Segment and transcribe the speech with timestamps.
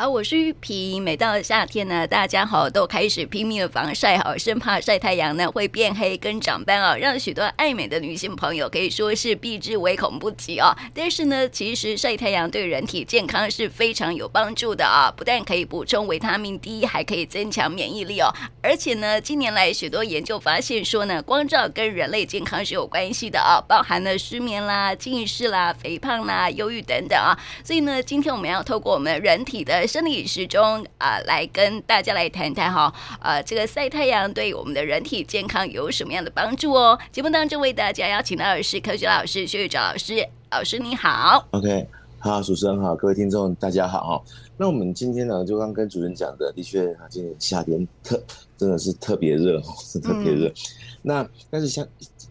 [0.00, 1.02] 啊，我是玉萍。
[1.02, 10.74] 每到夏天呢，大家好都开始拼命的防晒，好，生怕晒太阳呢会变黑跟长斑啊，让许多爱美的女性朋友可以说是避之唯恐不及啊。
[10.94, 18.34] 但是呢，其实晒太阳对人体健康是非常有帮助的啊，不但可以补充维他命 D，还可以增强免疫力哦。
[18.62, 27.38] 而且呢，近年来许多研究发现说呢，光照跟人类健康是有关系的啊，包含了失眠啦、近视啦、肥胖啦、忧郁等等啊。
[27.62, 36.96] 所以呢，今天我们要透过我们人体的生理时钟啊，来跟大家来谈谈哈，啊，这个晒太阳对我们的人体健康有什么样的帮助哦？
[37.10, 41.44] 节目当中为大家邀请到的是科学老师薛玉藻老师，老师你好。
[41.50, 41.88] OK，
[42.20, 44.22] 好，主持人好，各位听众大家好哈。
[44.56, 48.22] 那我们今天呢，就刚跟主持人讲的，的确啊，今年夏天特
[48.56, 50.46] 真的是特别热，是特别热。
[50.46, 50.54] 嗯、
[51.02, 51.84] 那但是像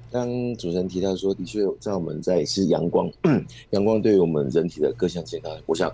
[0.09, 3.11] 刚主持人提到说，的确在我们在是阳光，
[3.71, 5.91] 阳光对于我们人体的各项健康，我想。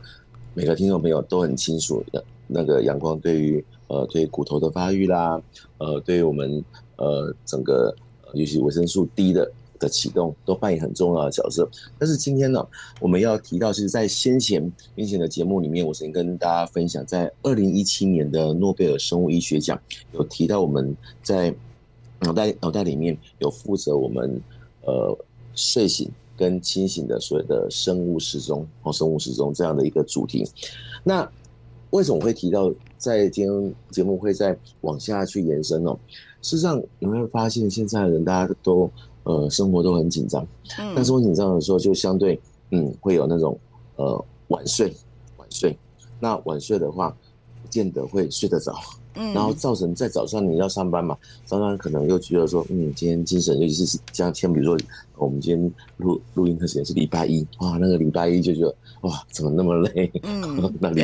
[0.55, 2.01] 每个听众朋友都很清楚，
[2.47, 5.41] 那个阳光对于呃对骨头的发育啦，
[5.79, 6.63] 呃对于我们
[6.95, 7.93] 呃整个
[8.33, 11.69] 尤其维生素 D 的的启动都扮演很重要的角色。
[11.99, 12.65] 但是今天呢，
[13.01, 19.77] 我们要提到是在先前先前的节目里面，我曾经跟大家分享，在二零一七年的诺贝尔生物医学奖
[20.13, 21.53] 有提到我们在
[22.21, 24.41] 脑袋脑袋里面有负责我们
[24.83, 25.17] 呃
[25.53, 26.09] 睡醒。
[26.37, 30.47] 跟清醒的所谓的生物时钟哦生物时钟这样的一个主题，
[31.03, 31.29] 那
[31.91, 35.97] 为什么会提到在今天节目会再往下去延伸呢？
[36.41, 38.89] 事实上你会发现现在的人大家都
[39.23, 40.45] 呃生活都很紧张，
[40.95, 42.39] 但是我紧张的时候就相对
[42.71, 43.57] 嗯会有那种
[43.95, 44.93] 呃晚睡
[45.37, 45.77] 晚睡，
[46.19, 47.15] 那晚睡的话
[47.61, 48.73] 不见得会睡得着。
[49.15, 54.77] 然后造成在早上你要上班嘛，早上可能又觉得说，嗯，今天精神，尤其是像像比如说
[55.15, 60.11] 我们今天录录音的时间是礼拜一，哇，那个礼拜一就觉得哇，怎么那么累？
[60.23, 61.03] 嗯， 那里，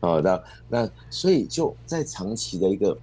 [0.00, 2.96] 好的，那所以就在长期的一个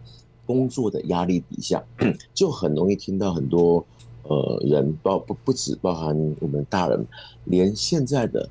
[0.46, 1.84] 工作的压力底下，
[2.34, 3.86] 就很容易听到很多
[4.24, 7.06] 呃人包不不止包含我们大人，
[7.46, 8.50] 连现在的。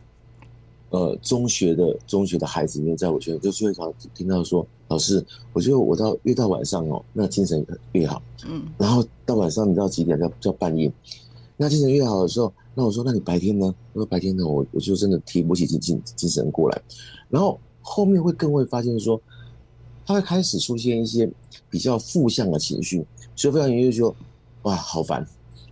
[0.91, 5.22] 呃，中学的中学的孩子里面，在我学校就最常听到说，老师，
[5.53, 10.19] 我觉得我到越到晚上哦，那精神越好，嗯，然后到晚上你知道几点？
[10.19, 10.91] 叫叫半夜，
[11.59, 13.75] 那精神越好的时候，那我说，那你白天呢？
[13.93, 16.82] 我说白天呢，我我就真的提不起精精精神过来，
[17.28, 19.21] 然后后面会更会发现说，
[20.06, 21.31] 他会开始出现一些
[21.69, 23.04] 比较负向的情绪，
[23.37, 24.16] 所以非常容易就说，
[24.62, 25.27] 哇，好烦，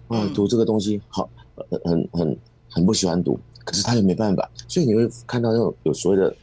[0.09, 1.27] 哇，读这个东西好，
[1.71, 2.39] 很很很
[2.69, 3.39] 很不喜欢读。
[3.67, 6.35] 可是他也没办法，所以你会看到那种有所谓的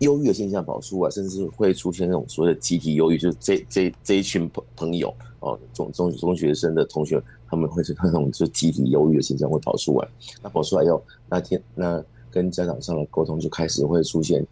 [0.00, 10.08] 忧郁的现象跑出来，甚至会出现那种所谓的集体忧郁，就是这这这一群朋朋友哦，中中中学生的同学，他们会是那种就集体忧郁的现象会跑出来。
[10.42, 14.46] 那跑出来以后，那天那跟家长上的沟通就开始会出现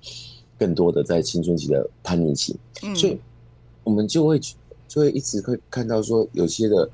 [0.58, 2.58] 更多的在青春期的叛逆期，
[2.96, 3.20] 所以
[3.84, 4.40] 我们就会
[4.88, 6.88] 就会一直会看到说有些的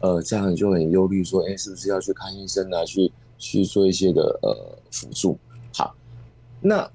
[0.00, 2.82] 呃家长就很忧虑说，哎，是不是要去看医生啊？
[2.86, 3.12] 去。
[3.38, 5.38] 去做一些的呃辅助，
[5.72, 5.94] 好，
[6.60, 6.90] 那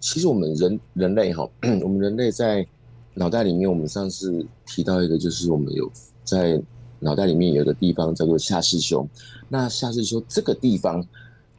[0.00, 1.48] 其实我们人人类哈，
[1.82, 2.66] 我们人类在
[3.14, 5.90] 脑袋里面，我们上次提到一个，就是我们有
[6.24, 6.60] 在
[7.00, 9.06] 脑袋里面有个地方叫做下视丘，
[9.48, 11.04] 那下视丘这个地方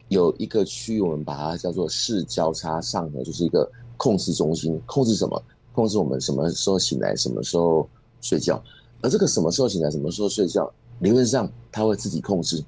[0.07, 5.43] 有一个区域，我们把它叫做视交叉上核，就是一个控制中心，控制什么？
[5.71, 7.87] 控制我们什么时候醒来，什么时候
[8.21, 8.61] 睡觉，
[9.01, 10.69] 而这个什么时候醒来，什么时候睡觉，
[10.99, 12.63] 理论上它会自己控制。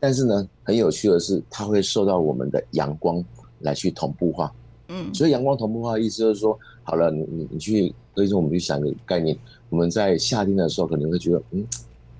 [0.00, 3.22] 但是呢，很有趣的是，它会受到我们的阳光
[3.60, 4.52] 来去同步化。
[4.88, 9.38] 嗯，所以阳光同步化的意思就是说，好了，你你你去，所以说我们去想一个概念，
[9.68, 11.64] 我们在夏天的时候可能会觉得，嗯，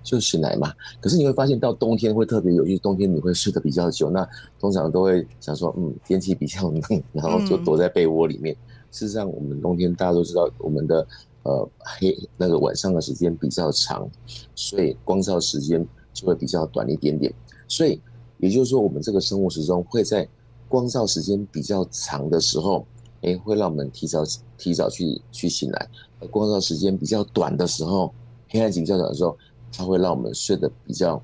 [0.05, 0.73] 就是奶嘛。
[1.01, 4.09] 可是你会发现到冬天会特别有趣，冬天你会睡得比较久。
[4.09, 4.29] 那
[4.61, 8.55] 通常都会想说，嗯，天气比较冷，然后就躲在被窝里面。
[8.93, 11.05] 事实上，我们冬天大家都知道，我们的
[11.43, 14.09] 呃黑那个晚上的时间比较长，
[14.55, 17.33] 所以光照时间就会比较短一点点。
[17.71, 18.01] 所以，
[18.39, 20.29] 也就是说，我们这个生物时钟会在
[20.69, 22.85] 光照时间比较长的时候，
[23.23, 24.25] 哎，会让我们提早
[24.59, 25.87] 提早去去醒来；
[26.31, 28.13] 光照时间比较短的时候，
[28.49, 29.39] 黑暗期较短的时候，
[29.73, 31.23] 它会让我们睡得比较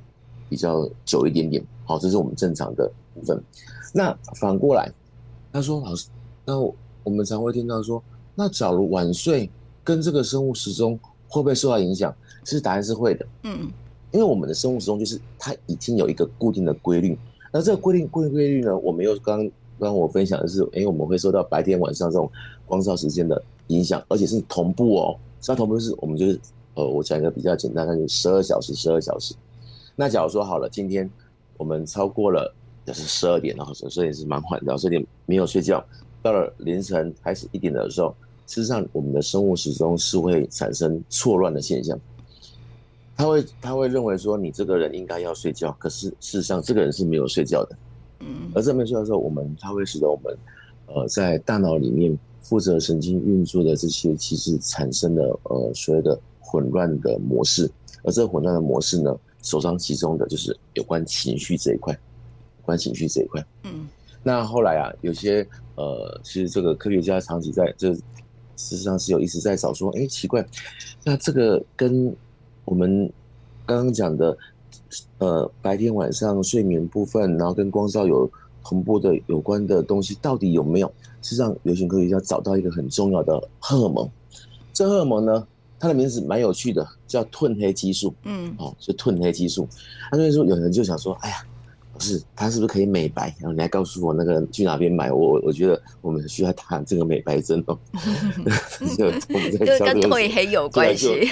[0.49, 1.61] 比较久一点点。
[1.85, 3.43] 好，这是我们正常的部分。
[3.93, 4.88] 那反过来，
[5.53, 6.06] 他说：“老师，
[6.44, 6.59] 那
[7.03, 8.00] 我们常会听到说，
[8.37, 9.50] 那假如晚睡
[9.82, 10.97] 跟这个生物时钟
[11.29, 12.15] 会不会受到影响？
[12.44, 13.69] 其实答案是会的。”嗯。
[14.17, 17.19] 因为我们的生物时钟就是它已经有一个固定的规律，
[17.53, 19.47] 那这个规定、固定规律呢，我们又刚
[19.79, 22.27] 刚我分享的是，诶，我们会受到白天晚上这种
[22.65, 25.15] 光照时间的影响，而且是同步哦。
[25.47, 26.41] 它同步是我们就是，
[26.77, 29.35] 呃，我讲一个比较简单，那就是十二小时，十二小时。
[29.95, 31.11] 那假如说好了，今天
[31.59, 32.51] 我们超过了
[32.87, 35.85] 就是十二点，然后所以是蛮晚的，十二点没有睡觉，
[36.23, 38.17] 到了凌晨开始一点的时候，
[38.47, 42.01] 事实上我们的生物时钟是会产生错乱的现象。
[43.17, 47.77] 他会他会认为说你这个人应该要睡觉，可是事实上这个人是没有睡觉的。
[48.21, 50.37] 嗯，而这没睡觉的时候，我们他会使得我们
[50.87, 57.71] 呃在大脑里面负责神经运作的这些其实产生了呃所谓的混乱的模式，
[58.03, 63.45] 而这个混乱的模式呢，首当其冲的就是有关情绪这一块，有关情绪这一块。
[63.65, 63.87] 嗯，
[64.23, 68.03] 那后来啊，有些呃，其实这个科学家长期在这事
[68.57, 70.47] 实上是有一直在找说，哎、欸，奇怪，
[71.05, 72.15] 那这个跟
[72.67, 73.11] 我们
[73.65, 74.37] 刚刚讲的，
[75.17, 78.31] 呃，白天晚上睡眠部分，然后跟光照有
[78.63, 80.87] 同步的有关的东西，到底有没有？
[81.23, 84.07] 事实上，流行科学家找到一个很重要的荷尔蒙，
[84.75, 85.47] 这荷尔蒙呢，
[85.79, 88.13] 它的名字蛮有趣的，叫褪黑激素。
[88.25, 89.67] 嗯，哦，是褪黑激素。
[90.13, 91.37] 那所以说，有人就想说，哎呀。
[91.96, 93.34] 不是，他是不是可以美白？
[93.40, 95.10] 然后你还告诉我那个去哪边买？
[95.10, 97.78] 我我觉得我们需要打这个美白针哦。
[98.96, 101.28] 就我们在跟褪黑有关系。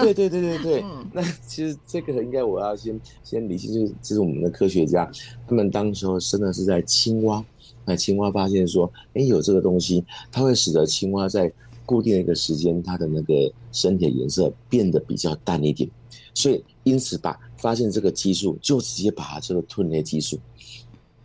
[0.00, 0.84] 对对对对对。
[1.12, 5.10] 那其实这个应该我要先先理清，就是我们的科学家，
[5.46, 7.44] 他们当时候真的是在青蛙，
[7.84, 11.52] 那青蛙发现说，哎，有这个东西，它会使得青蛙在
[11.84, 15.88] 固定的一个时间，它的那个身体的颜色变得比较淡一点，
[16.32, 17.38] 所以因此把。
[17.60, 20.38] 发现这个激素，就直接把它这个褪黑激素，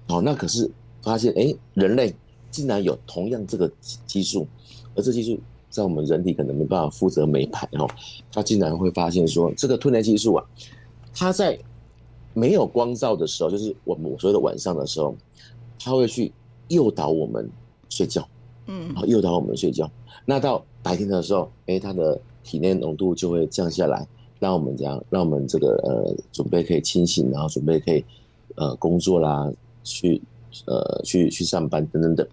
[0.07, 0.69] 哦，那可是
[1.01, 2.13] 发现，哎，人类
[2.51, 3.71] 竟然有同样这个
[4.05, 4.45] 激素，
[4.95, 5.39] 而这激素
[5.69, 7.89] 在我们人体可能没办法负责美白哦，
[8.31, 10.45] 他竟然会发现说，这个褪黑激素啊，
[11.13, 11.57] 它在
[12.33, 15.15] 没有光照的时候，就是我们所谓的晚上的时候，
[15.79, 16.31] 它会去
[16.67, 17.49] 诱导我们
[17.87, 18.27] 睡觉，
[18.67, 19.89] 嗯，然后诱导我们睡觉，
[20.25, 24.05] 那到白天的时候，哎，它的体内浓度就会降下来。
[24.45, 28.05] 让我们这样，让我们这个呃准备可以清醒，然后准备可以
[28.53, 29.51] 呃工作啦，
[29.83, 30.21] 去
[30.67, 32.27] 呃去去上班等等等。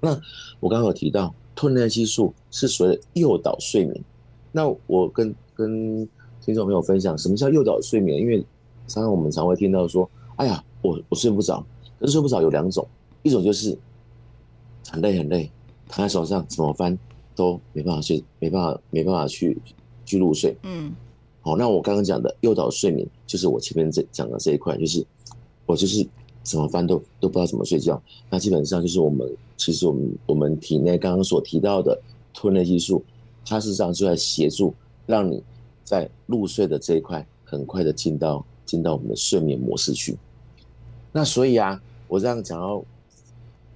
[0.00, 0.10] 那
[0.58, 4.04] 我刚刚有提到褪黑激素是所谓的诱导睡眠。
[4.50, 6.08] 那我跟跟
[6.44, 8.20] 听众朋友分享，什么叫诱导睡眠？
[8.20, 8.44] 因为
[8.88, 11.64] 常常我们常会听到说，哎呀，我我睡不着。
[12.00, 12.84] 可是睡不着有两种，
[13.22, 13.78] 一种就是
[14.90, 15.48] 很累很累，
[15.88, 16.98] 躺在床上怎么翻
[17.36, 19.56] 都没办法睡，没办法没办法去
[20.04, 20.56] 去入睡。
[20.64, 20.92] 嗯。
[21.46, 25.06] 好，那我刚刚讲的诱导睡眠，就是我前面这讲的这一块，就是
[25.64, 26.04] 我就是
[26.42, 28.02] 怎么翻都都不知道怎么睡觉。
[28.28, 31.96] 那基本上就是我们其实我们我们体内刚刚所提到的
[32.34, 33.00] 褪黑激素，
[33.46, 34.74] 它实际上就在协助
[35.06, 35.40] 让你
[35.84, 40.18] 在入睡的这一块很快的进到进到我们的睡眠模式去。
[41.12, 42.84] 那所以啊，我这样讲到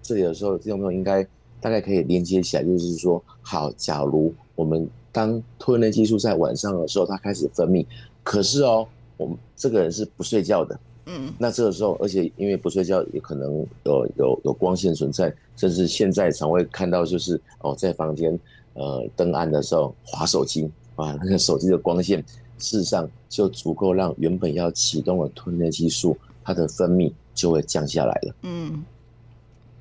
[0.03, 1.23] 这里的时候，听众朋友应该
[1.61, 4.91] 大概可以连接起来，就是说，好，假如我们。
[5.13, 7.85] 当褪黑激素在晚上的时候，它开始分泌，
[8.23, 8.87] 可是哦，
[9.17, 18.39] 我们这个人是不睡觉的，嗯，那这个时候，而且因为不睡觉，也可能有有有光线存在，甚至现在常会看到，就是哦，在房间
[18.75, 22.25] 呃灯暗的时候划手机啊，那个手机的光线，
[22.59, 28.85] 事实上就足够让原本要启动的褪黑激素它的分泌就会降下来了，嗯，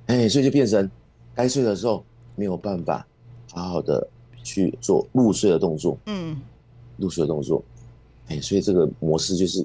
[0.08, 0.90] 哎，所以就变成
[1.36, 2.04] 该睡的时候
[2.36, 3.06] 没有办法
[3.54, 4.08] 好好的。
[4.50, 6.36] 去做入睡的动作，嗯，
[6.98, 7.64] 入睡的动作，
[8.30, 9.64] 哎、欸，所以这个模式就是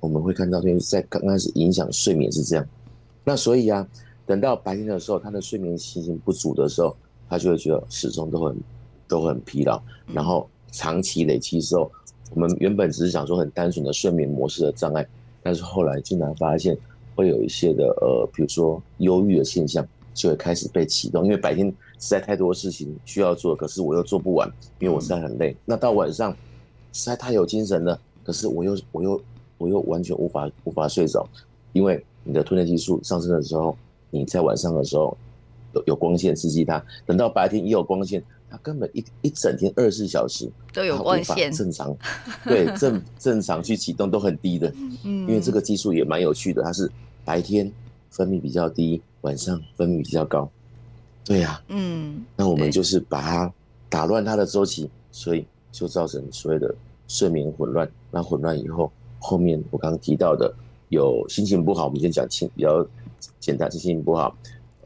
[0.00, 2.66] 我们会看到，就是在刚开始影响睡眠是这样。
[3.22, 3.86] 那所以啊，
[4.26, 6.96] 等到白天的时候，他的睡眠情形不足的时候，
[7.28, 8.56] 他就会觉得始终都很
[9.06, 9.80] 都很疲劳，
[10.12, 11.88] 然后长期累积之后，
[12.34, 15.06] 我们原本只是想说很单纯的睡眠模式的障碍，
[15.44, 16.76] 但是后来竟然发现
[17.14, 21.70] 会有一些的呃，比如说忧郁的现象就会开始被启动，因为白天。
[22.00, 24.46] 实在太多事情需要做，可是我又做不完，
[24.78, 25.52] 因为我实在很累。
[25.52, 26.36] 嗯、那到晚上
[26.92, 29.22] 实在太有精神了，可是我又我又
[29.56, 31.26] 我又完全无法无法睡着，
[31.72, 33.74] 因为你的褪黑激素上升的时候，
[34.10, 35.16] 你在晚上的时候
[35.72, 41.96] 有有光线刺激它，等到白天也有光线，它根本一一整天二十四小时都有光线， 正常
[42.44, 44.70] 对正正常去启动都很低的，
[45.04, 46.90] 嗯，因为这个技术也蛮有趣的，它是
[47.24, 47.72] 白天
[48.14, 50.48] 分泌比较低，晚上分泌比较高。
[51.24, 53.52] 对呀、啊，嗯，那我们就是把它
[53.88, 56.72] 打乱它的周期，所以就造成所谓的
[57.08, 57.90] 睡眠混乱。
[58.12, 60.54] 那混乱以后，后面我刚刚提到的
[60.90, 62.86] 有心情不好，我们先讲轻比较
[63.40, 64.36] 简单，心情不好，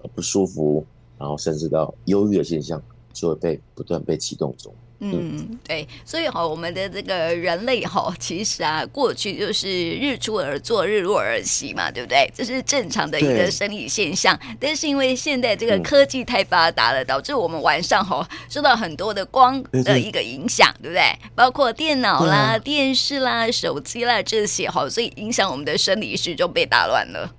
[0.00, 0.82] 呃不舒服，
[1.18, 2.82] 然后甚至到忧郁的现象，
[3.12, 4.72] 就会被不断被启动中。
[5.00, 12.28] 嗯，对，所以哈，我们的这个人类哈，其实啊，过去就是日出而作，日落而息嘛，对不对？
[12.34, 14.36] 这是正常的一个生理现象。
[14.58, 21.18] 但是因为现在这个科技太发达了，嗯、导致我们晚上哈受到很多的光的一个影响，对，不对？
[21.36, 27.32] 包括电脑啦、啊、电视啦、手机啦这些哈，所以影响我们的生理时钟被打乱了。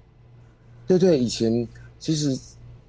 [0.88, 1.68] 对对，以前
[2.00, 2.40] 其实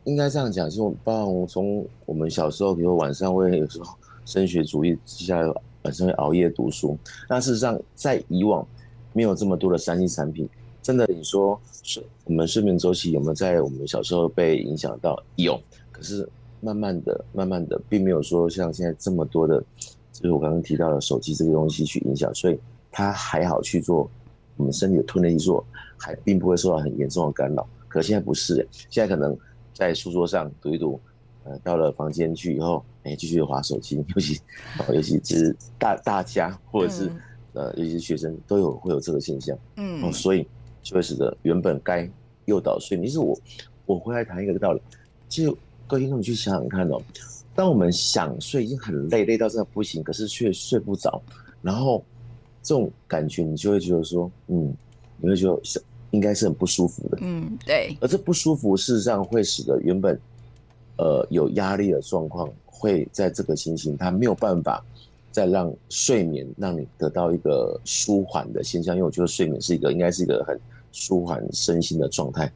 [0.04, 3.92] 应该这样讲，就包括从我们小时候，比如晚上会有时候
[4.24, 5.40] 升学主义之下，
[5.82, 6.96] 本身会熬夜读书。
[7.28, 8.66] 那事实上，在以往
[9.12, 10.48] 没有这么多的三 C 产品，
[10.82, 15.20] 真的你说是我们睡眠周期有没有在我们小时候被影响到？
[15.36, 15.60] 有，
[15.90, 16.28] 可是
[16.60, 19.62] 慢慢的、慢慢的，并没有说像现在这么多的，
[20.12, 22.58] 就是我刚刚提到的手机这个东西去影响，所以
[22.90, 24.10] 它还好去做
[24.56, 25.64] 我们身体的褪黑激素，
[25.96, 27.66] 还并不会受到很严重的干扰。
[27.88, 29.36] 可现在不是，现在可能。
[29.72, 31.00] 在书桌上读一读，
[31.44, 33.96] 呃，到了房间去以后，哎、欸，继续划手机。
[33.96, 34.40] 尤其，
[34.92, 37.20] 尤其是大大家或者是、嗯、
[37.54, 39.56] 呃，尤其是学生都有会有这个现象。
[39.76, 40.46] 嗯，哦，所以
[40.82, 42.08] 就会使得原本该
[42.44, 43.08] 诱导睡眠。
[43.08, 43.38] 其实我
[43.86, 44.80] 我回来谈一个道理，
[45.28, 45.54] 其实
[45.86, 47.00] 各位听众去想想看哦，
[47.54, 51.22] 当我们想睡，已经很累，累到真的不行，可是却睡不着，
[51.62, 52.04] 然后
[52.62, 54.74] 这种感觉你就会觉得说，嗯，
[55.18, 55.82] 你会觉得想。
[56.12, 57.96] 应该是很不舒服的，嗯，对。
[58.00, 60.20] 而这不舒服，事实上会使得原本，
[61.00, 64.84] 呃，有压力的状况，会在这个情形，它没有办法
[65.30, 68.94] 再让睡眠让你得到一个舒缓的现象。
[68.94, 70.60] 因为我觉得睡眠是一个应该是一个很
[70.92, 72.52] 舒缓身心的状态，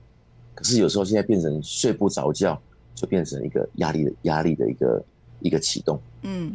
[0.54, 2.60] 可是有时候现在变成睡不着觉，
[2.94, 5.04] 就变成一个压力的压力的一个
[5.40, 6.52] 一个启动，嗯。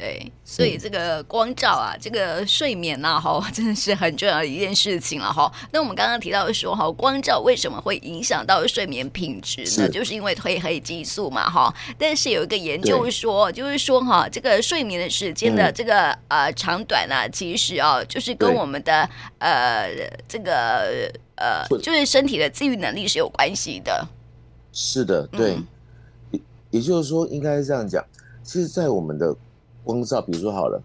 [0.00, 5.52] 对，所以这个光照啊，嗯、这个睡眠呐、啊，哈， 真的是很重要的一件事情了哈。
[5.72, 9.66] 那我们刚刚提到说，哈，光照为什么会影响到睡眠品质呢？
[9.66, 11.74] 是就是因为褪黑激素嘛，哈。
[11.98, 19.06] 但是有一个研究说，就是说哈，这个睡眠的时间的这个、嗯、呃长短呢、啊，其实啊，就是跟我们的
[19.38, 19.90] 呃
[20.26, 24.08] 这个呃，就是身体的自愈能力是有关系的。
[24.72, 25.56] 是的，对。
[25.56, 25.66] 嗯、
[26.30, 26.40] 也
[26.70, 28.02] 也就是说，应该是这样讲，
[28.42, 29.36] 其实，在我们的
[29.82, 30.82] 光照，比如说好了，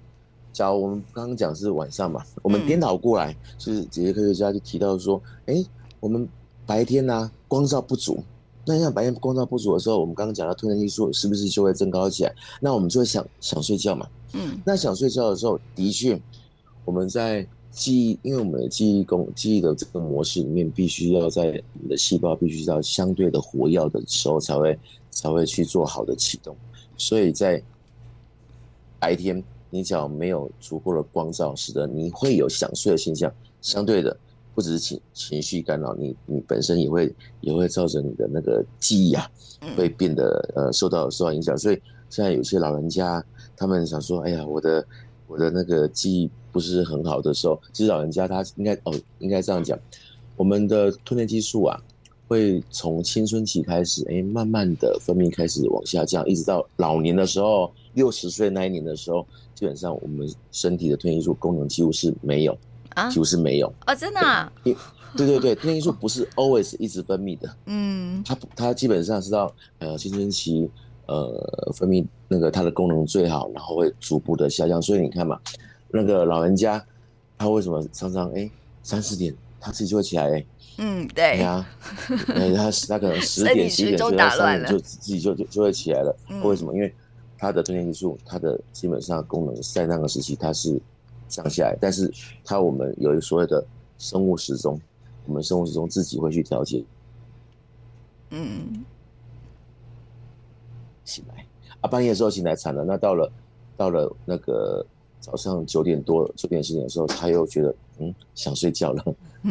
[0.53, 5.65] 假如我们刚刚讲是晚上嘛，我们颠倒过来，嗯、就是这些科学家就提到说，哎、欸，
[5.99, 6.27] 我们
[6.65, 8.23] 白天呢、啊、光照不足，
[8.65, 12.33] 那像白天光照不足的时候，我们刚刚讲到褪黑激素是不是就会增高起来？
[12.61, 16.19] 那我们就会想想睡觉嘛，嗯，那想睡觉的时候，的确
[16.85, 24.79] 我们在记忆，因为我们的记忆功记忆的这个模式里面，必须要在我们的细胞必须要相对的活跃的时候，才会
[25.11, 26.55] 才会去做好的启动，
[26.97, 27.61] 所以在。
[28.99, 33.31] 白天你只要没有足够的光照，使得你会有想睡的现象。
[33.61, 34.15] 相对的，
[34.53, 39.29] 不只是情情绪干扰，你你本身也会也会造成你的那个记忆啊，
[39.75, 41.57] 会变得呃受到受到影响。
[41.57, 43.23] 所以现在有些老人家，
[43.57, 44.85] 他们想说，哎呀，我的
[45.27, 49.77] 我的那个记忆不是很好的时候，其实老人家他应该哦应该这样讲，
[50.37, 51.81] 我们的褪黑激素啊，
[52.27, 57.71] 会从青春期开始，哎，慢慢的分泌开始往下降，一直到老年的时候。
[57.95, 62.57] 六十岁那一年的时候，基本上我们身体的褪黑素功能几乎是没有，
[62.89, 64.51] 啊，几乎是没有啊，真的啊？
[65.15, 70.69] 对对对，褪黑素不是 always 一直分泌的，嗯，它它基本上是到呃青春期
[71.05, 74.81] 呃分泌那个它的功能最好，然后会逐步的下降。
[74.81, 75.39] 所以你看嘛，
[75.87, 76.85] 那个老人家
[77.37, 78.51] 他为什么常常哎
[78.83, 80.45] 三四点他自己就会起来哎，
[80.77, 81.37] 嗯，对。
[81.39, 81.65] 呀，
[82.27, 86.73] 那他他可能十点十点十三点就自己就就就会起来了，为什么？
[86.73, 86.93] 因为
[87.37, 90.81] 它的褪黑激素，它的基本上功能在那个时期它是
[91.27, 92.11] 降下来，但是
[92.43, 93.65] 它我们有一个所谓的
[93.97, 94.79] 生物时钟，
[95.25, 96.83] 我们生物时钟自己会去调节。
[98.31, 98.83] 嗯，
[101.03, 101.45] 醒来。
[101.81, 103.31] 啊，半夜的时候醒来惨了，那到了
[103.77, 104.85] 到了那个
[105.25, 109.03] 早上九点多九点十点的时候，他又觉得嗯想睡觉了，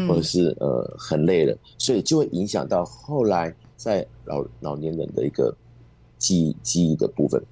[0.07, 5.53] 或者是呃很累了，所以就会影响到后来在老老年人的一个
[6.17, 7.43] 记忆记忆的部分。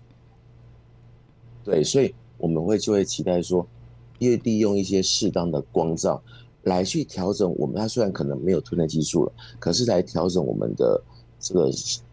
[1.64, 3.66] 对，所以我们会就会期待说，
[4.20, 6.22] 因为利用一些适当的光照
[6.62, 7.74] 来去调整我们。
[7.74, 11.02] 它虽然可能没有褪黑激素了，可是来调整我们的
[11.40, 11.68] 这个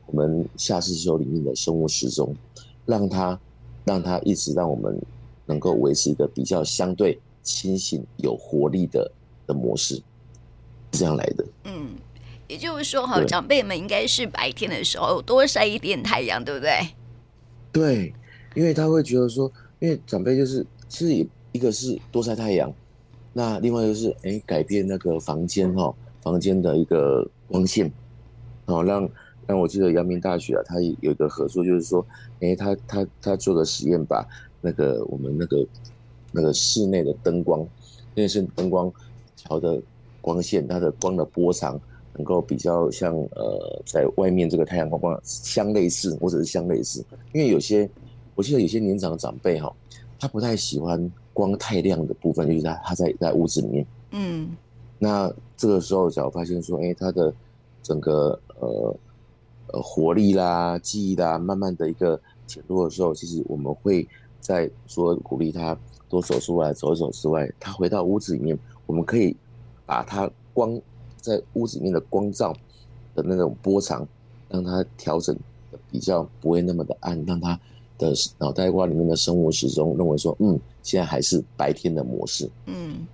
[0.07, 2.35] 我们下视丘里面的生物时钟，
[2.87, 3.39] 让它
[3.85, 4.99] 让它一直让我们
[5.49, 9.11] 能够维持一个比较相对清醒、有活力的
[9.45, 9.95] 的模式，
[10.93, 11.45] 是这样来的。
[11.65, 11.89] 嗯，
[12.47, 16.71] 也就是说，哈，长辈们应该是白天的时候多晒一点太阳，对不对？
[17.73, 18.13] 对。
[18.55, 22.73] 因为他会觉得说，因为长辈就是其实也一个是多晒太阳，
[23.31, 27.89] 那另外就是哎改变那个房间哈，房间的一个光线，
[28.65, 29.07] 好让
[29.45, 32.05] 让我记得阳明大学啊，他有一个合作，就是说，
[32.41, 34.27] 哎他他他做的实验，把
[34.61, 35.65] 那个我们那个
[36.31, 37.59] 那个室内的灯光，
[38.15, 38.91] 因为是灯光
[39.35, 39.81] 调的
[40.21, 41.79] 光线，它的光的波长
[42.13, 47.89] 能够比较像呃在外面这个太阳光光相类似，或者是相类似，因为有些。
[48.35, 49.69] 我记得有些年长的长辈哈，
[50.17, 53.85] 他不太喜欢光太亮的部分，就是他他在在屋子里面。
[54.11, 54.55] 嗯，
[54.97, 57.33] 那这个时候，假如发现说，哎，他的
[57.83, 58.95] 整个呃
[59.73, 64.07] 呃活力啦、记忆啦，慢慢的一个减弱的时候，其实我们会
[64.39, 65.77] 在说鼓励他
[66.07, 69.35] 多走出来走一走之外，他回到屋子里面，我们可以
[69.85, 70.79] 把他光
[71.17, 72.53] 在屋子里面的光照
[73.15, 74.07] 的那种波长，
[74.49, 75.37] 让他调整
[75.91, 77.59] 比较不会那么的暗，让他
[77.97, 82.49] 的脑袋瓜里面的生物时钟认为说，嗯，现在还是白天的模式。
[82.65, 83.05] 嗯，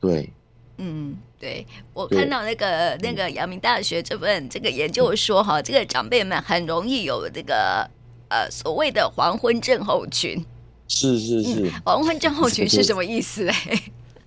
[0.00, 0.32] 对。
[0.80, 7.90] 嗯，对，我看到那个那个阳明大学这份这个研究说哈，这个长辈们很容易有这个
[8.28, 10.44] 呃所谓的黄昏症候群。
[10.86, 13.52] 是是是，嗯，黄昏症候群是什么意思嘞？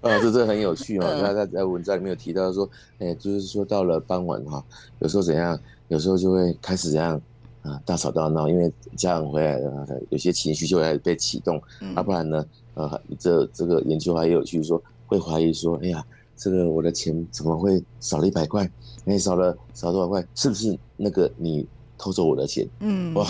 [0.01, 1.05] 呃， 这这很有趣哦。
[1.22, 4.63] 他在在文章里面有提到说，哎，就是说到了傍晚哈，
[5.00, 7.20] 有时候怎样，有时候就会开始怎样
[7.63, 11.60] 啊，大吵大闹，因为家长回来了，有些情绪就会被启动。
[11.79, 16.03] 嗯，要不然呢，呃，这这个研究还有趣说，会怀疑说，哎呀。
[16.43, 18.67] 这个我的钱怎么会少了一百块？
[19.05, 20.25] 哎，少了少多少块？
[20.34, 21.63] 是不是那个你
[22.01, 22.67] 偷走我的钱？
[22.79, 23.27] 嗯， 哇，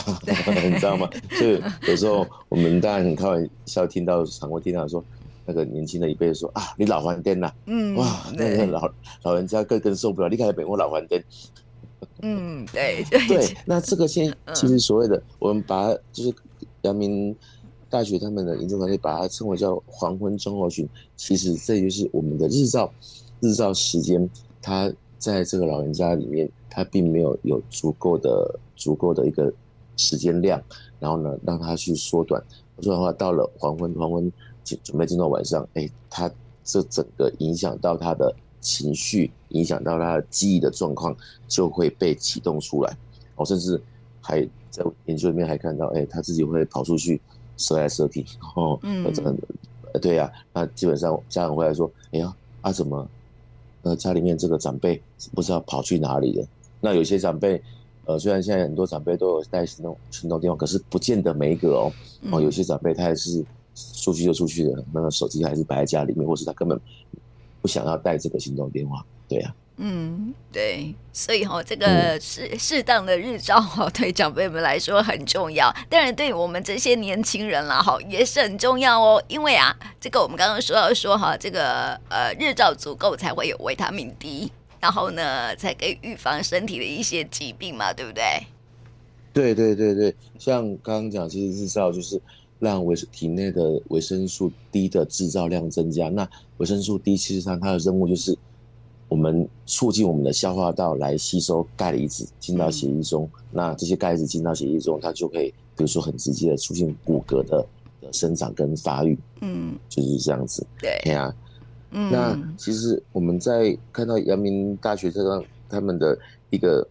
[0.63, 1.09] 你知道吗？
[1.31, 5.03] 所以有时候我们当然很开玩笑，听到常会听到说，
[5.45, 7.51] 那个年轻的一辈说啊，你老还电呐？
[7.65, 8.89] 嗯，哇，那个老
[9.23, 11.21] 老人家更更受不了，你看本我老还电。
[12.21, 13.53] 嗯，对 对。
[13.65, 16.33] 那这个现其实所谓的我们把就是
[16.83, 17.35] 阳明。
[17.91, 20.87] 大学他们的研究团队把它称为叫黄昏症候群，
[21.17, 22.89] 其实这就是我们的日照
[23.41, 24.29] 日照时间，
[24.61, 24.89] 它
[25.21, 29.53] 在这个老人家里面，他并没有有足够的足够的一个
[29.95, 30.59] 时间量，
[30.99, 32.43] 然后呢，让他去缩短，
[32.75, 34.33] 不然的话，到了黄昏黄昏
[34.83, 36.29] 准备进到晚上，哎，他
[36.63, 41.15] 这整个影响到他的情绪，影响到他的记忆的状况，
[41.47, 42.97] 就会被启动出来，
[43.35, 43.79] 哦，甚至
[44.19, 47.21] 还在研究里面还看到，哎，他自己会跑出去。
[47.57, 48.25] 射来射去，
[48.55, 49.35] 哦，嗯，这个，
[49.99, 53.07] 对呀，那基本上家长回来说，哎呀，啊怎么，
[53.83, 55.01] 呃，家里面这个长辈
[55.33, 56.47] 不知道跑去哪里了？
[56.79, 57.61] 那有些长辈，
[58.05, 61.91] 呃，虽然现在很多长辈都有带行动行动电话，可是不见得每一个哦，
[62.31, 63.43] 哦，有些长辈他还是
[63.75, 66.79] 出去就出去了，那个手机还是摆在家里面，或是他根本
[67.61, 69.55] 不想要带这个行动电话，对呀。
[69.83, 75.75] 嗯，对，所以哈、哦，这个适适当的日照哈，对长辈们来说很重要。
[75.89, 79.23] 当然，对我们这些年轻人啦，哈，也是很重要哦。
[79.27, 88.23] 因为啊，这个我们刚刚说到说哈，这个呃，日照足够才会有维他命 D，然后呢，才可以预防身体的一些疾病嘛，对不对？
[89.33, 92.21] 对对对对，像刚刚讲，其实日照就是
[92.59, 96.07] 让维体内的维生素 D 的制造量增加。
[96.09, 98.37] 那维生素 D 其实上它的任务就是。
[99.11, 107.67] 我们促进我们的消化道来吸收钙离子进到血液中，嗯、那这些钙离子进到血液中，它就可以，比如说很直接的促进骨骼的
[107.99, 110.65] 的生长跟发育，嗯，就是这样子。
[110.79, 111.35] 对，对啊，
[111.89, 116.17] 嗯，那其实我们在看到阳明大学这个他们的
[116.49, 116.87] 一个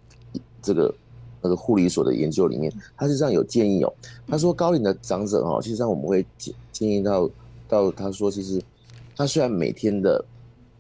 [0.61, 0.95] 这个
[1.41, 3.91] 那个护理所的研究里面，他实际上有建议哦，
[4.29, 7.31] 他说高龄的长者哦，其实上我们会建建议到
[7.67, 8.63] 到他说，其实
[9.17, 10.23] 他虽然每天的。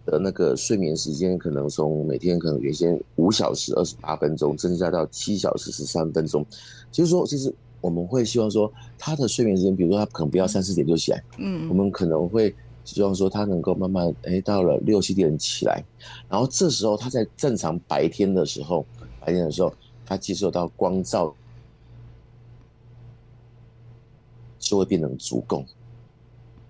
[0.06, 6.44] 的那个睡眠时间可能从每天可能原先五小时二十八分钟增加到七小时十三分钟，
[6.90, 15.84] 就是说，其实我们会希望说他的睡眠时间，比如说他可能不要三四点就起来，嗯，我们可能会希望说他能够慢慢哎到了六七点起来，
[16.28, 18.84] 然后这时候他在正常白天的时候，
[19.20, 19.72] 白天的时候
[20.04, 21.34] 他接受到光照
[24.58, 25.64] 就会变成足够。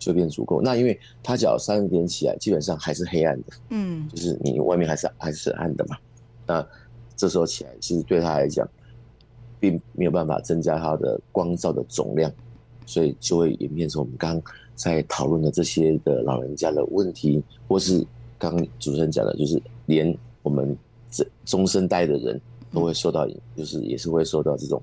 [0.01, 0.61] 就变足够。
[0.61, 5.97] 那因为他只要三点起来，基本上还是黑暗的，嗯，就是你外面还是还是暗的嘛。
[6.45, 6.67] 那
[7.15, 8.69] 这时候起来，其实对他来讲，
[9.61, 12.33] 并没有办法增加他的光照的总量，
[12.87, 18.05] 所以就会演变成我们刚刚在讨论的这些的老人家的问题，或是
[18.39, 20.75] 刚刚主持人讲的，就是连我们
[21.11, 22.41] 这中生代的人
[22.73, 24.83] 都会受到，就是也是会受到这种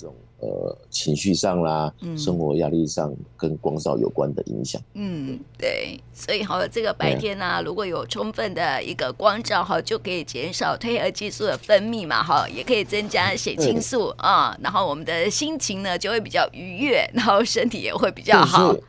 [0.00, 0.14] 这种。
[0.42, 4.82] 呃，情绪上啦，生活压力上跟光照有关的影响。
[4.94, 18.72] 嗯，对，所以好，这个白天呢、啊，如果有充分的一个光照，哈，就可以减少褪黑激素的分泌嘛，哈，也可以增加血清素啊，然后我们的心情呢就会比较愉悦，然后身体也会比较好。
[18.72, 18.82] 对，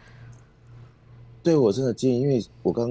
[1.43, 2.89] 对我真的建议，因为我刚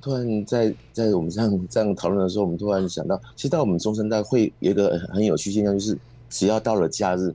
[0.00, 5.98] 突然在在我们这样这样讨论的时候，我们突然想到，其实到我们中生代会有一个很有趣现象，就是
[6.30, 7.34] 只要到了假日。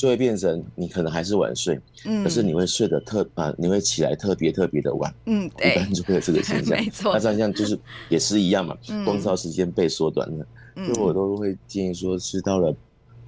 [0.00, 7.12] 就会变成你可能还是晚睡，嗯，可是你会睡得特啊，你会起来特别特别的晚，嗯，对，一般就会有这个现 象，没错。
[7.12, 12.74] 那这样就是也是一样嘛，光照时间被缩短了，所以我都会建议说，是到了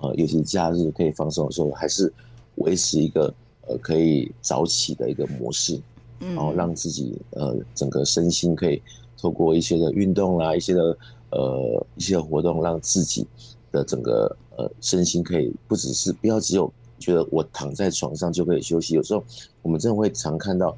[0.00, 2.10] 呃，尤其假日可以放松的时候，还是
[2.54, 3.34] 维持一个
[3.66, 5.78] 呃可以早起的一个模式，
[6.20, 8.80] 然后让自己呃整个身心可以
[9.20, 10.96] 透过一些的运动啦，一些的
[11.32, 13.26] 呃一些的活动，让自己
[13.72, 19.24] 的整个呃身心可以不只是不要只有觉得我躺在床上就可以休息，有时候
[19.62, 20.76] 我们真的会常看到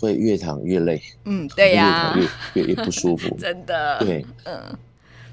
[0.00, 4.62] 会越躺越累，嗯，对呀、啊，越躺越越越不舒服， 真的，对，嗯，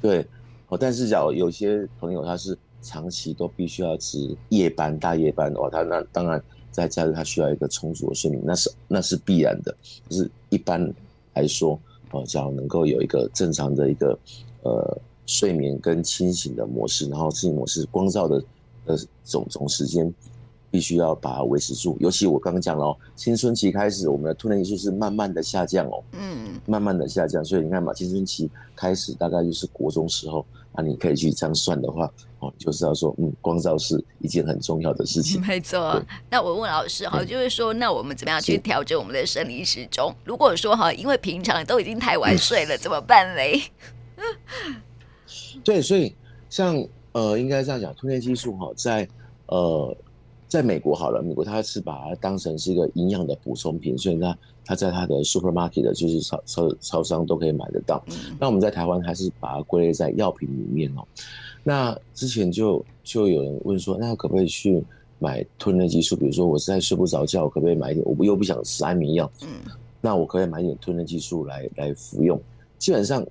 [0.02, 0.28] 对，
[0.68, 9.74] 哦，但是假如有些朋友他是长期都必须要值夜班、大夜班的话，他那当然在假日他需要一个充足的睡眠，那是那是必然的，
[10.10, 10.92] 就是一般
[11.36, 11.80] 来说，
[12.12, 14.20] 哦，假如能够有一个正常的一个
[14.64, 14.98] 呃。
[15.26, 18.44] 睡眠跟清醒的模式，然后清醒模式光照的
[18.86, 20.14] 呃总总时间，
[20.70, 21.98] 必须要把它维持住。
[22.00, 27.44] 尤其我刚刚讲了哦，青春期开始，我们的褪黑激素是慢慢的下降哦，嗯，慢慢的下降。
[27.44, 35.42] 所以你看嘛，青春期开始大概就是国中时候，那你可以去这样算的话，哦，就知道说，嗯，光照是一件很重要的事情。
[35.42, 36.00] 没错。
[36.30, 40.14] 那我问老师哈，就是说，那我们怎么样去调整我们的生理时钟？
[40.24, 43.62] 如果说哈，因为平常都已经太晚睡了，怎么办嘞？
[45.64, 46.14] 对，所以
[46.50, 49.08] 像呃，应该这样讲，褪黑激素哈，在
[49.48, 49.96] 呃，
[50.48, 58.04] 在美国好了，美国它是把它当成是一个营养的补充品，所以它它在它的 supermarket 的就是超超超商都可以买得到。
[58.40, 61.08] 那我们在台湾还是把它归类在药品里面哦。
[61.64, 64.84] 那之前就就有人问说，那可不可以去
[65.20, 66.16] 买吞咽激素？
[66.16, 68.06] 比如说我实在睡不着觉，我可不可以买一点？
[68.18, 69.48] 我又不想吃安眠药，嗯，
[70.02, 72.38] 那我可以买一点吞咽激素来来服用。
[72.78, 73.26] 基本上。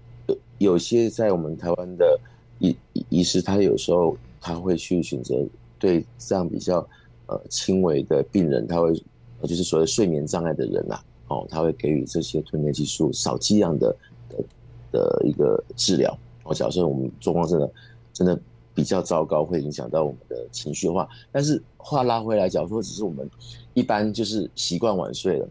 [0.58, 2.18] 有些在我们台湾的
[2.58, 2.76] 医
[3.08, 5.44] 医师，他有时候他会去选择
[5.78, 6.86] 对这样比较
[7.26, 8.94] 呃轻微的病人，他会
[9.42, 13.96] 就是所谓睡眠障碍的人呐、啊，哦，他会给予这些吞咽激素少剂量的
[14.28, 14.44] 的
[14.92, 16.16] 的一个治疗。
[16.44, 17.70] 哦，假设我们状况真的
[18.12, 18.40] 真的
[18.72, 23.28] 比较糟糕，会影响到我们的情绪的话，但是话拉回来，假如说只是我们
[23.74, 25.48] 一般就是习惯晚睡了，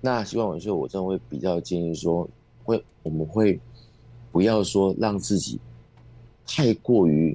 [0.00, 2.28] 那习惯晚睡，我真的会比较建议说，
[2.64, 3.58] 会我们会。
[4.36, 5.58] 不要说让自己
[6.46, 7.34] 太过于、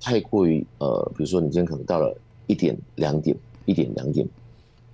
[0.00, 4.26] 太过于呃，比如说你今天可能到了一点、两点、一点、两点，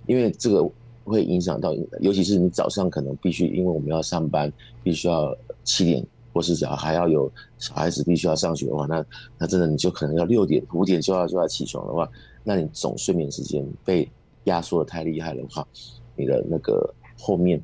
[0.07, 0.69] 因为这个
[1.05, 4.51] 会影响到，尤其是你早上可能必须，因为我们要上班，
[4.83, 5.33] 必须要
[5.63, 9.05] 七点，或是假如还要有小孩子必须要上学的话，那
[9.37, 12.09] 那真的你就可能要六点、五点就要就要起床的话，
[12.43, 14.05] 那你总睡眠时间被
[14.43, 15.65] 压缩的太厉害的话，
[16.13, 17.63] 你的那个后面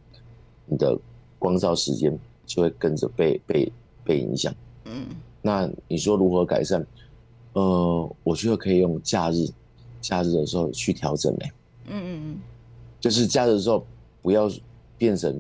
[0.68, 0.98] 你的
[1.38, 2.18] 光照时间。
[2.46, 3.72] 就会跟着被被
[4.04, 4.54] 被影响，
[4.86, 5.08] 嗯，
[5.42, 6.86] 那你说如何改善？
[7.54, 9.48] 呃，我觉得可以用假日，
[10.02, 11.52] 假日的时候去调整嘞，
[11.88, 12.40] 嗯嗯嗯，
[13.00, 13.86] 就是假日的时候
[14.22, 14.50] 不要
[14.98, 15.40] 变成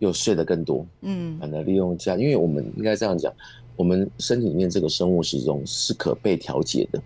[0.00, 3.32] 又睡得更多，嗯，反而利用假，因为我们应该这样讲，
[3.76, 7.00] 我们身体里面这个生物时钟是可被调节的，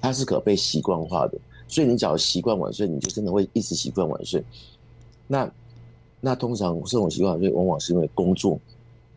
[0.00, 4.42] 它是可被习惯化的，所以你只要习惯晚睡，你就真的会一直习惯晚睡。
[5.28, 5.50] 那
[6.20, 8.60] 那通常这种习惯晚睡，往往是因为工作。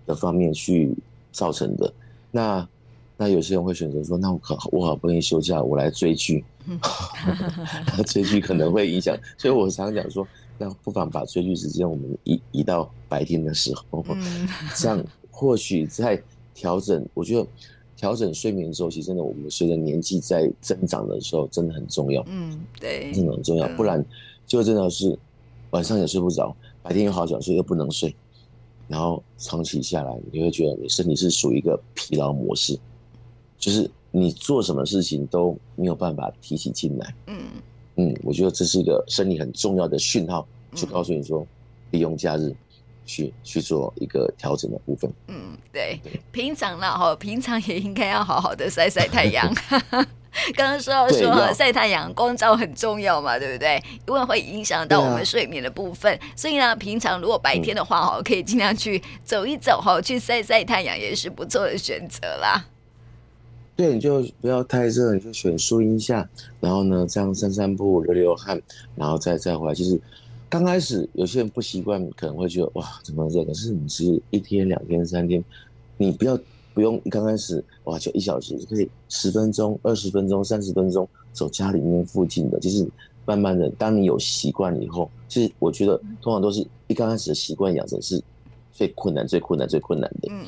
[0.06, 0.94] 的方面去
[1.32, 1.94] 造成的，
[2.32, 2.68] 那
[3.16, 6.44] 那有些人会选择说，那我可我好不容易休假，我来追剧，
[8.08, 14.04] 追剧可能会影响，所以我常讲说，那不妨把追剧时间我们移移到白天的时候，
[14.76, 16.22] 这样或许在
[16.54, 17.48] 调整，我觉得
[17.96, 24.04] 调整睡眠周期真的，我们随着年纪在增长的时候，真的很重要，嗯，对，真的很重要，不然
[24.48, 25.18] 就真的是
[25.70, 28.14] 晚上也睡不着，白天又好想睡又不能睡。
[28.88, 32.78] 然后长期下来，你会觉得你身体是属于一个疲劳模式，
[33.58, 37.16] 就是你做什么事情都没有办法提起劲来。
[37.28, 37.38] 嗯
[37.96, 41.46] 嗯，我觉得这是一个身体很重要的讯号，就告诉你说，
[41.92, 42.54] 利用假日
[43.06, 45.12] 去去做一个调整的部分。
[45.28, 46.00] 嗯，对，
[46.32, 49.54] 平常呢，哈，平常也应该要好好的晒晒太阳。
[50.58, 53.82] 刚刚说到说晒太阳光照很重要嘛，对不对？
[54.08, 62.66] 因为会影响到我们睡眠的部分，啊、所以呢，平常如果白天的话哈，可以尽量去走一走哈，去晒晒太阳也是不错的选择啦。
[63.76, 66.28] 对，你就不要太热，你就选树荫下，
[66.60, 68.60] 然后呢，这样散散步、流流汗，
[68.96, 69.74] 然后再再回来。
[69.74, 70.00] 其实
[70.50, 73.44] 刚开始有些人不习惯，可能会觉得哇，怎么热？
[73.46, 75.44] 可是你是一天、两天、三天，
[75.98, 76.38] 你不要。
[76.74, 82.88] 不用刚开始哇，就一小时就可以十分钟、二十分钟、三十分钟走家里面附近的，就是
[83.26, 88.22] 慢慢的，当你有习惯以后，其实我觉得通常都是一刚开始的习惯养成是
[88.72, 90.28] 最困难、最困难、最困难的。
[90.32, 90.46] 嗯，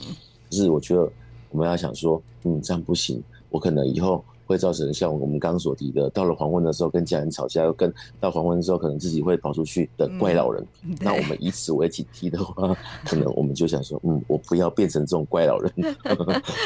[0.49, 1.09] 就是我觉得
[1.51, 10.65] 我们要想说，嗯，这样不行，我可能以后会造成像我们刚刚所提的，到了黄昏的时候跟家人吵架，又跟到黄昏之后可能自己会跑出去的怪老人。
[10.83, 15.71] 嗯、那我们以此为警惕的话，可能我们就想说，嗯，我不要变成这种怪老人，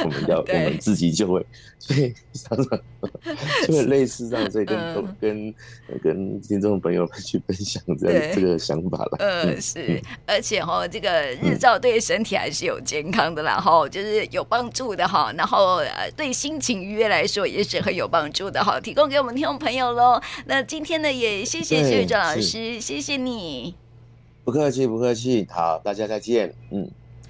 [0.05, 1.45] 我们要我们自己就会，
[1.77, 2.79] 所以常常
[3.67, 5.55] 就会类似这样，所以跟、嗯、跟
[6.03, 9.17] 跟听众朋友们去分享这样这个想法了。
[9.19, 11.09] 嗯，是，嗯、而且哈，这个
[11.41, 17.79] 日照对身体还是有健康的啦，哈、嗯，就是有帮助的哈，然后呃，对心情愉悦来说也是。
[17.82, 20.21] 很有帮助的哈，提供给我们听众朋友喽。
[20.45, 23.73] 那今天呢，也谢谢谢宇哲老师，谢谢你。
[24.43, 25.47] 不客气，不客气。
[25.49, 26.53] 好，大家再见。
[26.71, 26.91] 嗯。